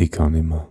[0.00, 0.68] Ich kann mehr.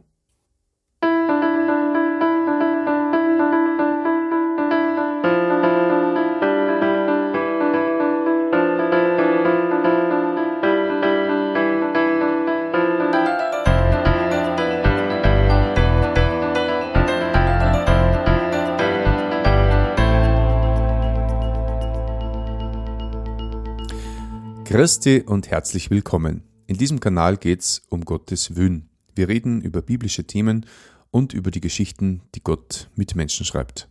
[24.63, 26.43] Christi und herzlich willkommen.
[26.65, 28.87] In diesem Kanal geht es um Gottes Wün.
[29.17, 30.67] Wir reden über biblische Themen
[31.09, 33.89] und über die Geschichten, die Gott mit Menschen schreibt.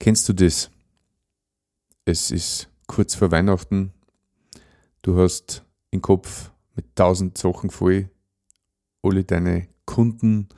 [0.00, 0.70] Kennst du das?
[2.06, 3.92] Es ist kurz vor Weihnachten.
[5.02, 8.08] Du hast den Kopf mit tausend Sachen voll.
[9.02, 10.48] Alle deine Kunden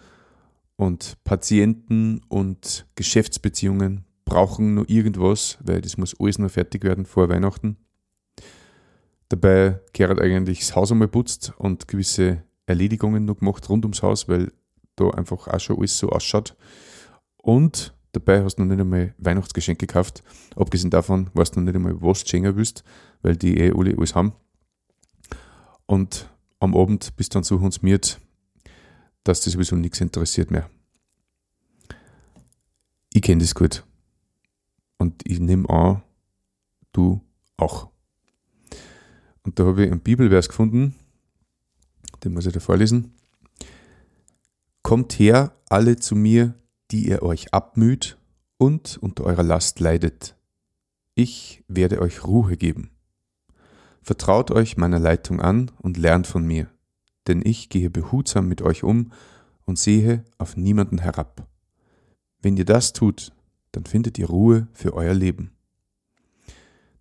[0.77, 7.29] und Patienten und Geschäftsbeziehungen brauchen nur irgendwas, weil das muss alles nur fertig werden vor
[7.29, 7.77] Weihnachten.
[9.29, 14.29] Dabei gehört eigentlich das Haus einmal putzt und gewisse Erledigungen noch gemacht rund ums Haus,
[14.29, 14.53] weil
[14.97, 16.57] da einfach auch schon alles so ausschaut.
[17.37, 20.23] Und dabei hast du noch nicht einmal Weihnachtsgeschenke gekauft.
[20.57, 22.85] Abgesehen davon weißt du noch nicht einmal, was du schenken willst,
[23.23, 24.33] weil die eh alle alles haben.
[25.87, 28.21] Und am Abend bist du dann so hundsmiert,
[29.25, 30.71] dass dich sowieso nichts interessiert mehr.
[33.13, 33.85] Ich kenne das gut.
[34.99, 36.03] Und ich nehme an,
[36.93, 37.21] du
[37.57, 37.89] auch.
[39.43, 40.95] Und da habe ich einen Bibelvers gefunden,
[42.25, 43.15] den muss ich da vorlesen.
[44.83, 46.55] Kommt her, alle zu mir,
[46.91, 48.19] die ihr euch abmüht
[48.57, 50.37] und unter eurer Last leidet.
[51.15, 52.91] Ich werde euch Ruhe geben.
[54.03, 56.69] Vertraut euch meiner Leitung an und lernt von mir,
[57.27, 59.13] denn ich gehe behutsam mit euch um
[59.67, 61.47] und sehe auf niemanden herab.
[62.43, 63.33] Wenn ihr das tut,
[63.73, 65.53] dann findet ihr Ruhe für euer Leben.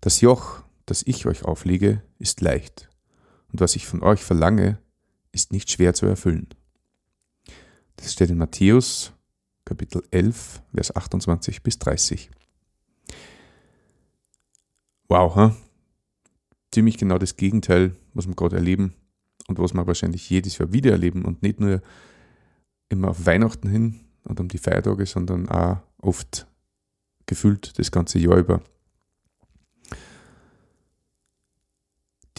[0.02, 2.90] Das Joch, das ich euch auflege, ist leicht,
[3.52, 4.80] und was ich von euch verlange,
[5.32, 6.48] ist nicht schwer zu erfüllen.
[7.98, 9.14] Das steht in Matthäus
[9.66, 12.32] Kapitel 11, Vers 28 bis 30.
[15.08, 15.52] Wow, huh?
[16.72, 18.94] ziemlich genau das Gegenteil, was wir gerade erleben
[19.48, 21.82] und was wir wahrscheinlich jedes Jahr wieder erleben und nicht nur
[22.90, 26.48] immer auf Weihnachten hin und um die Feiertage, sondern auch oft
[27.26, 28.62] gefühlt das ganze Jahr über.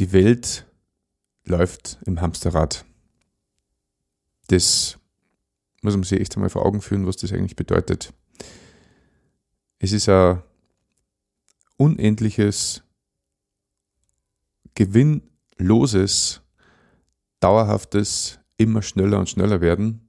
[0.01, 0.67] die Welt
[1.45, 2.87] läuft im Hamsterrad.
[4.51, 4.99] Das
[5.81, 8.13] muss man sich echt einmal vor Augen führen, was das eigentlich bedeutet.
[9.79, 10.43] Es ist ein
[11.77, 12.83] unendliches,
[14.75, 16.43] gewinnloses,
[17.39, 20.09] dauerhaftes, immer schneller und schneller werden,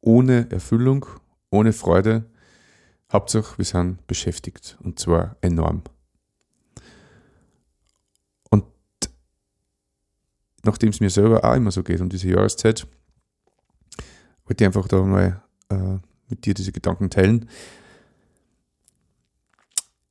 [0.00, 1.04] ohne Erfüllung,
[1.50, 2.30] ohne Freude.
[3.12, 5.82] Hauptsache, wir sind beschäftigt und zwar enorm.
[10.68, 12.86] nachdem es mir selber auch immer so geht um diese Jahreszeit,
[14.48, 15.98] wollte einfach da mal äh,
[16.28, 17.48] mit dir diese Gedanken teilen.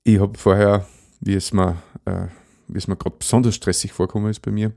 [0.03, 0.87] Ich habe vorher,
[1.19, 2.27] wie es mir, äh,
[2.67, 4.73] wie es mir gerade besonders stressig vorkommen ist bei mir,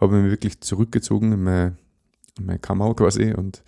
[0.00, 1.76] habe ich mich wirklich zurückgezogen in meine,
[2.38, 3.62] in meine Kammer quasi und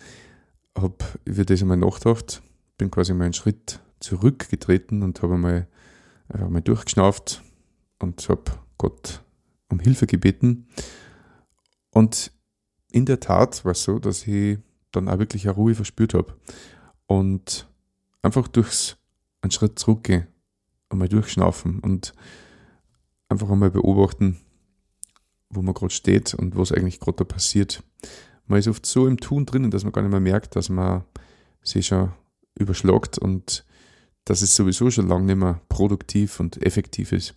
[0.77, 2.41] habe über das einmal nachgedacht,
[2.77, 5.67] bin quasi mal einen Schritt zurückgetreten und habe einmal,
[6.27, 7.43] einfach mal durchgeschnauft
[7.97, 8.43] und habe
[8.77, 9.21] Gott
[9.69, 10.67] um Hilfe gebeten
[11.91, 12.31] und
[12.91, 14.57] in der Tat war es so, dass ich
[14.91, 16.35] dann auch wirklich eine Ruhe verspürt habe.
[17.07, 17.67] Und
[18.21, 18.97] einfach durchs
[19.41, 20.27] einen Schritt zurückgehen,
[20.89, 22.13] einmal durchschnaufen und
[23.29, 24.39] einfach einmal beobachten,
[25.49, 27.83] wo man gerade steht und was eigentlich gerade da passiert.
[28.47, 31.03] Man ist oft so im Tun drinnen, dass man gar nicht mehr merkt, dass man
[31.61, 32.11] sich schon
[32.55, 33.65] überschlagt und
[34.25, 37.35] dass es sowieso schon lange nicht mehr produktiv und effektiv ist.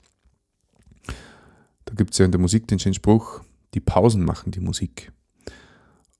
[1.84, 3.40] Da gibt es ja in der Musik den schönen Spruch,
[3.74, 5.12] die Pausen machen die Musik.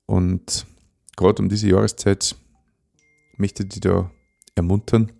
[0.05, 0.65] Und
[1.15, 2.35] gerade um diese Jahreszeit
[3.37, 4.11] möchte ich dich da
[4.55, 5.11] ermuntern,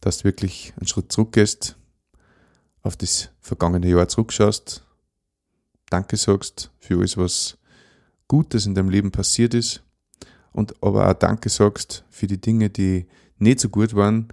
[0.00, 1.76] dass du wirklich einen Schritt zurückgehst,
[2.82, 4.84] auf das vergangene Jahr zurückschaust,
[5.90, 7.58] Danke sagst für alles, was
[8.28, 9.82] Gutes in deinem Leben passiert ist
[10.52, 13.06] und aber auch Danke sagst für die Dinge, die
[13.38, 14.28] nicht so gut waren,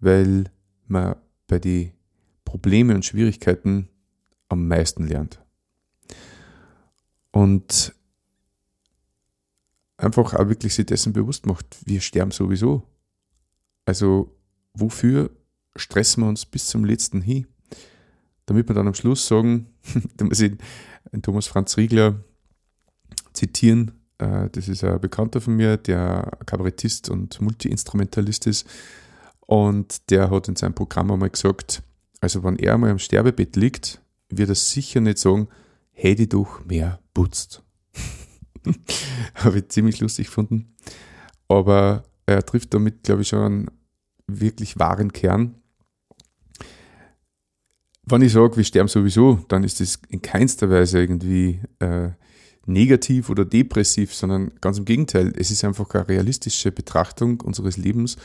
[0.00, 0.44] weil
[0.86, 1.16] man
[1.46, 1.92] bei den
[2.44, 3.88] Problemen und Schwierigkeiten
[4.48, 5.40] am meisten lernt.
[7.30, 7.94] Und
[10.00, 12.82] einfach auch wirklich sich dessen bewusst macht, wir sterben sowieso.
[13.84, 14.36] Also
[14.74, 15.30] wofür
[15.76, 17.46] stressen wir uns bis zum letzten hin?
[18.46, 19.66] Damit wir dann am Schluss sagen,
[20.16, 20.56] da muss ich
[21.22, 22.24] Thomas Franz Riegler
[23.32, 28.66] zitieren, äh, das ist ein Bekannter von mir, der Kabarettist und Multiinstrumentalist ist.
[29.40, 31.82] Und der hat in seinem Programm einmal gesagt,
[32.20, 35.48] also wenn er einmal am Sterbebett liegt, wird er sicher nicht sagen,
[35.92, 37.62] hätte doch mehr putzt.
[39.34, 40.74] Habe ich ziemlich lustig gefunden.
[41.48, 43.70] Aber er trifft damit, glaube ich, schon einen
[44.26, 45.56] wirklich wahren Kern.
[48.04, 52.10] Wenn ich sage, wir sterben sowieso, dann ist das in keinster Weise irgendwie äh,
[52.66, 55.32] negativ oder depressiv, sondern ganz im Gegenteil.
[55.36, 58.16] Es ist einfach eine realistische Betrachtung unseres Lebens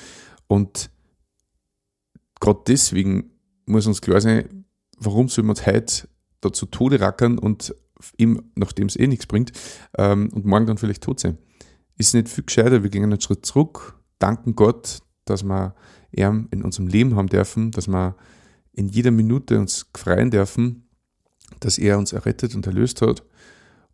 [0.48, 0.90] und
[2.40, 3.32] gerade deswegen
[3.66, 4.66] muss uns klar sein,
[4.98, 6.08] warum soll man heute
[6.42, 7.76] da zu Tode rackern und
[8.18, 9.52] ihm, nachdem es eh nichts bringt,
[9.98, 11.38] ähm, und morgen dann vielleicht tot sein.
[11.98, 15.76] Ist nicht viel gescheiter, wir gehen einen Schritt zurück, danken Gott, dass wir
[16.12, 18.16] ihn in unserem Leben haben dürfen, dass wir
[18.74, 20.90] in jeder Minute uns freien dürfen,
[21.60, 23.24] dass er uns errettet und erlöst hat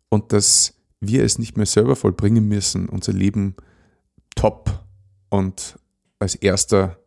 [0.08, 3.56] und dass wir es nicht mehr selber vollbringen müssen, unser Leben
[4.34, 4.84] top
[5.30, 5.78] und
[6.18, 6.98] als erster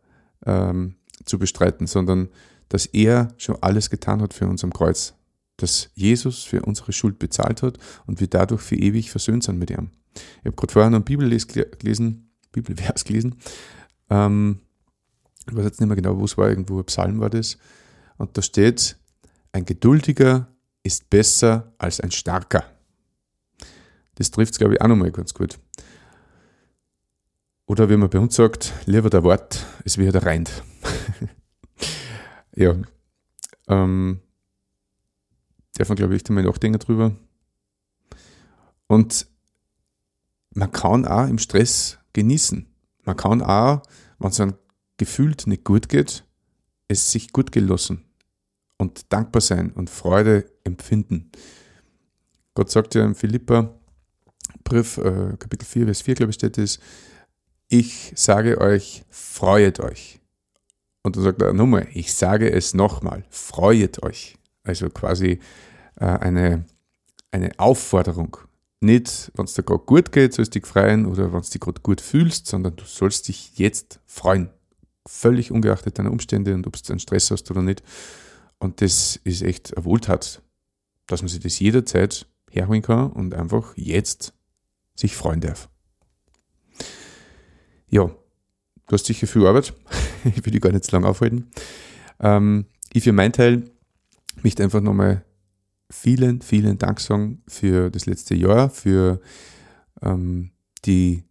[0.44, 2.28] ähm, zu bestreiten, sondern
[2.68, 5.14] dass er schon alles getan hat für uns am Kreuz.
[5.56, 9.70] Dass Jesus für unsere Schuld bezahlt hat und wir dadurch für ewig versöhnt sind mit
[9.70, 9.90] ihm.
[10.14, 13.36] Ich habe gerade vorher noch einen Bibelvers gelesen, Bibelvers gelesen.
[14.10, 14.60] Ähm,
[15.48, 17.58] ich weiß jetzt nicht mehr genau, wo es war, irgendwo ein Psalm war das.
[18.18, 18.96] Und da steht,
[19.52, 20.48] ein Geduldiger
[20.82, 22.64] ist besser als ein Starker.
[24.16, 25.58] Das trifft es, glaube ich, auch nochmal ganz gut.
[27.66, 30.62] Oder wie man bei uns sagt, lieber der Wort, es wird der Reind.
[32.54, 32.74] ja.
[33.68, 34.20] Ähm,
[35.78, 37.16] darf man, glaube ich, einmal nachdenken drüber.
[38.86, 39.26] Und
[40.50, 42.66] man kann auch im Stress genießen.
[43.04, 43.82] Man kann auch,
[44.18, 44.54] wenn es einem
[44.96, 46.24] gefühlt nicht gut geht,
[46.88, 48.04] es sich gut gelassen
[48.78, 51.30] und dankbar sein und Freude empfinden.
[52.54, 53.74] Gott sagt ja im Philippa
[54.64, 56.80] Brief, äh, Kapitel 4, Vers 4, glaube ich, steht es,
[57.68, 60.20] ich sage euch, freuet euch.
[61.02, 64.36] Und dann sagt er nochmal, ich sage es nochmal, freuet euch.
[64.66, 65.38] Also quasi
[65.96, 66.64] äh, eine,
[67.30, 68.36] eine Aufforderung.
[68.80, 71.60] Nicht, wenn es dir gerade gut geht, sollst du dich freuen oder wenn du dich
[71.60, 74.50] gerade gut fühlst, sondern du sollst dich jetzt freuen.
[75.06, 77.82] Völlig ungeachtet deiner Umstände und ob du einen Stress hast oder nicht.
[78.58, 80.42] Und das ist echt eine Wohltat,
[81.06, 84.34] dass man sich das jederzeit herholen kann und einfach jetzt
[84.94, 85.68] sich freuen darf.
[87.88, 89.74] Ja, du hast sicher viel Arbeit.
[90.24, 91.50] ich will dich gar nicht zu lange aufhalten.
[92.18, 93.70] Ähm, ich für meinen Teil
[94.42, 95.24] möchte einfach nochmal
[95.90, 99.20] vielen, vielen Dank sagen für das letzte Jahr, für
[100.02, 100.50] ähm,
[100.84, 101.24] die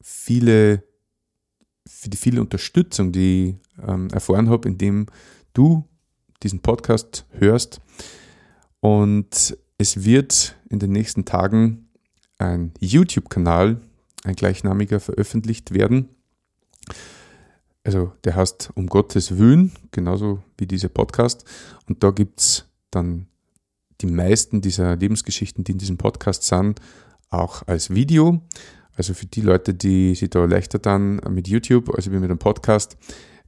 [0.00, 0.84] viele,
[1.86, 5.06] für die viele Unterstützung, die ich ähm, erfahren habe, indem
[5.52, 5.84] du
[6.42, 7.80] diesen Podcast hörst.
[8.80, 11.88] Und es wird in den nächsten Tagen
[12.38, 13.80] ein YouTube-Kanal,
[14.24, 16.08] ein gleichnamiger, veröffentlicht werden.
[17.86, 21.44] Also der heißt Um Gottes Willen, genauso wie dieser Podcast.
[21.88, 23.28] Und da gibt es dann
[24.00, 26.80] die meisten dieser Lebensgeschichten, die in diesem Podcast sind,
[27.30, 28.42] auch als Video.
[28.96, 32.40] Also für die Leute, die sich da leichter dann mit YouTube, also wie mit einem
[32.40, 32.96] Podcast,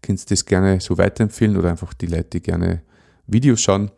[0.02, 2.82] kannst du das gerne so weiterempfehlen oder einfach die Leute, die gerne
[3.26, 3.90] Videos schauen.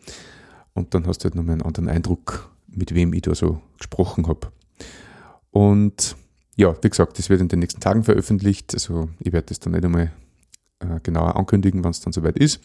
[0.72, 4.26] Und dann hast du halt nochmal einen anderen Eindruck, mit wem ich da so gesprochen
[4.26, 4.50] habe.
[5.50, 6.16] Und
[6.56, 8.72] ja, wie gesagt, das wird in den nächsten Tagen veröffentlicht.
[8.72, 10.12] Also ich werde das dann nicht einmal
[10.81, 12.61] äh, genauer ankündigen, wann es dann soweit ist.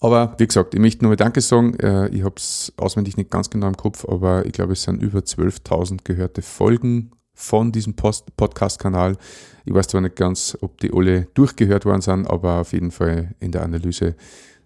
[0.00, 1.74] Aber wie gesagt, ich möchte nur Danke sagen.
[1.80, 5.02] Äh, ich habe es auswendig nicht ganz genau im Kopf, aber ich glaube, es sind
[5.02, 9.16] über 12.000 gehörte Folgen von diesem Podcast-Kanal.
[9.64, 13.34] Ich weiß zwar nicht ganz, ob die alle durchgehört worden sind, aber auf jeden Fall
[13.38, 14.16] in der Analyse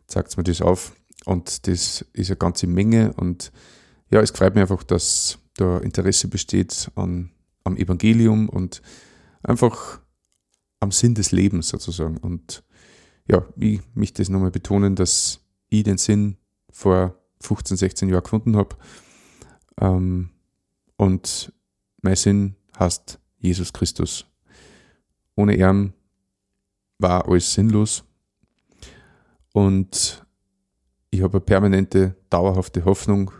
[0.06, 0.92] zeigt es mir das auf.
[1.24, 3.12] Und das ist eine ganze Menge.
[3.14, 3.52] Und
[4.10, 7.30] ja, es freut mich einfach, dass da Interesse besteht an,
[7.64, 8.82] am Evangelium und
[9.42, 10.00] einfach
[10.82, 12.16] am Sinn des Lebens sozusagen.
[12.16, 12.64] Und
[13.28, 16.36] ja, ich möchte das nochmal betonen, dass ich den Sinn
[16.70, 18.76] vor 15, 16 Jahren gefunden habe.
[19.80, 20.30] Ähm,
[20.96, 21.52] und
[22.02, 24.26] mein Sinn heißt Jesus Christus.
[25.36, 25.92] Ohne ihn
[26.98, 28.04] war alles sinnlos.
[29.52, 30.26] Und
[31.10, 33.30] ich habe eine permanente, dauerhafte Hoffnung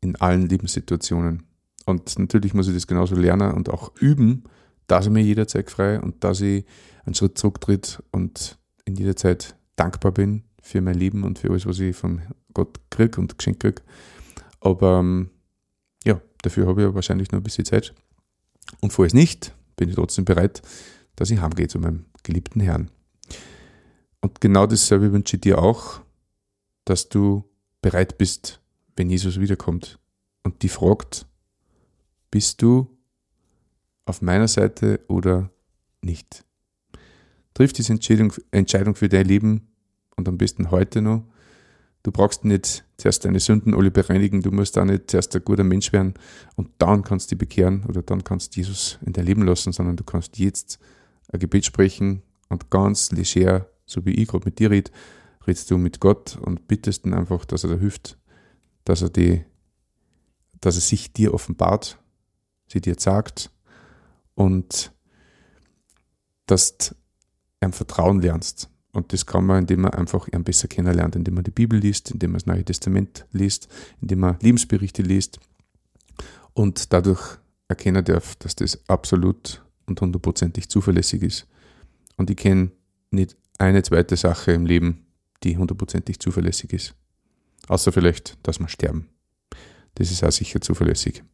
[0.00, 1.44] in allen Lebenssituationen.
[1.86, 4.44] Und natürlich muss ich das genauso lernen und auch üben,
[4.88, 6.64] dass ich mir jederzeit frei und dass ich
[7.04, 11.66] einen Schritt zurücktritt und in jeder Zeit dankbar bin für mein Leben und für alles,
[11.66, 13.82] was ich von Gott kriege und geschenkt kriege.
[14.60, 15.30] Aber ähm,
[16.04, 17.94] ja, dafür habe ich wahrscheinlich noch ein bisschen Zeit.
[18.80, 20.62] Und falls nicht, bin ich trotzdem bereit,
[21.16, 22.90] dass ich heimgehe zu meinem geliebten Herrn.
[24.20, 26.00] Und genau dasselbe wünsche ich dir auch,
[26.84, 27.44] dass du
[27.82, 28.60] bereit bist,
[28.96, 29.98] wenn Jesus wiederkommt
[30.42, 31.26] und die fragt,
[32.30, 32.97] bist du
[34.08, 35.50] auf meiner Seite oder
[36.00, 36.44] nicht?
[37.54, 39.68] Triff diese Entscheidung, Entscheidung für dein Leben
[40.16, 41.24] und am besten heute noch.
[42.02, 45.64] Du brauchst nicht zuerst deine Sünden alle bereinigen, du musst auch nicht zuerst ein guter
[45.64, 46.14] Mensch werden
[46.56, 49.72] und dann kannst du dich bekehren oder dann kannst du Jesus in dein Leben lassen,
[49.72, 50.78] sondern du kannst jetzt
[51.32, 54.90] ein Gebet sprechen und ganz leger, so wie ich gerade mit dir rede,
[55.46, 58.16] redest du mit Gott und bittest ihn einfach, dass er dir hilft,
[58.84, 59.44] dass er, die,
[60.60, 61.98] dass er sich dir offenbart,
[62.68, 63.50] sie dir sagt
[64.38, 64.92] und
[66.46, 66.94] dass du
[67.60, 68.70] ihm Vertrauen lernst.
[68.92, 72.12] Und das kann man, indem man einfach ihn besser kennenlernt, indem man die Bibel liest,
[72.12, 73.68] indem man das Neue Testament liest,
[74.00, 75.40] indem man Lebensberichte liest
[76.54, 81.48] und dadurch erkennen darf, dass das absolut und hundertprozentig zuverlässig ist.
[82.16, 82.70] Und ich kenne
[83.10, 85.06] nicht eine zweite Sache im Leben,
[85.42, 86.94] die hundertprozentig zuverlässig ist.
[87.66, 89.08] Außer vielleicht, dass wir sterben.
[89.96, 91.24] Das ist auch sicher zuverlässig.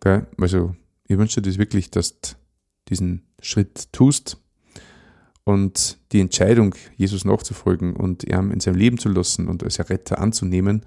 [0.00, 0.22] Okay?
[0.38, 0.74] Also,
[1.08, 2.36] ich wünsche dir das wirklich, dass du
[2.88, 4.38] diesen Schritt tust
[5.44, 10.18] und die Entscheidung, Jesus nachzufolgen und ihm in seinem Leben zu lassen und als Retter
[10.18, 10.84] anzunehmen,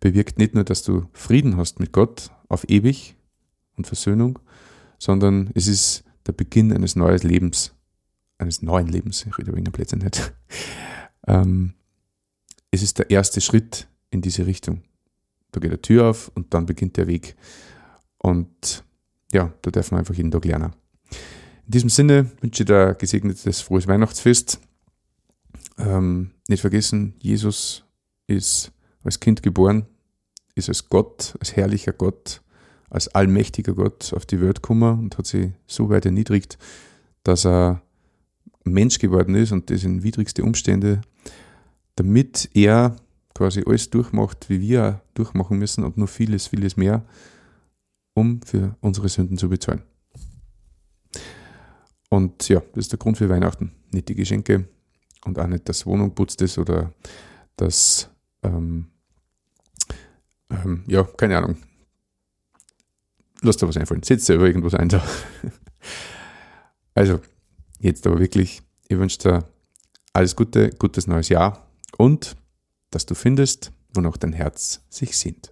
[0.00, 3.16] bewirkt nicht nur, dass du Frieden hast mit Gott auf ewig
[3.76, 4.38] und Versöhnung,
[4.98, 7.74] sondern es ist der Beginn eines neuen Lebens,
[8.38, 10.32] eines neuen Lebens, ich rede wegen der Plätze nicht.
[11.28, 11.74] Ähm,
[12.72, 14.82] es ist der erste Schritt in diese Richtung.
[15.52, 17.36] Da geht eine Tür auf und dann beginnt der Weg.
[18.18, 18.82] Und
[19.32, 20.72] ja, da dürfen wir einfach jeden Tag lernen.
[21.66, 24.60] In diesem Sinne wünsche ich dir ein gesegnetes, frohes Weihnachtsfest.
[25.78, 27.84] Ähm, nicht vergessen, Jesus
[28.26, 28.72] ist
[29.04, 29.86] als Kind geboren,
[30.54, 32.42] ist als Gott, als herrlicher Gott,
[32.90, 36.58] als allmächtiger Gott auf die Welt gekommen und hat sich so weit erniedrigt,
[37.24, 37.80] dass er
[38.64, 41.00] Mensch geworden ist und das in widrigste Umstände,
[41.96, 42.96] damit er
[43.34, 47.04] quasi alles durchmacht, wie wir durchmachen müssen und noch vieles, vieles mehr,
[48.14, 49.82] um für unsere Sünden zu bezahlen.
[52.08, 53.72] Und ja, das ist der Grund für Weihnachten.
[53.90, 54.68] Nicht die Geschenke
[55.24, 56.92] und auch nicht, dass Wohnung putzt ist oder
[57.56, 58.10] dass,
[58.42, 58.88] ähm,
[60.50, 61.56] ähm, ja, keine Ahnung,
[63.40, 64.02] lass dir was einfallen.
[64.02, 64.88] Setz selber irgendwas ein.
[66.94, 67.20] Also,
[67.78, 69.48] jetzt aber wirklich, ich wünsche dir
[70.12, 71.66] alles Gute, gutes neues Jahr
[71.96, 72.36] und
[72.90, 75.51] dass du findest, wonach dein Herz sich sehnt.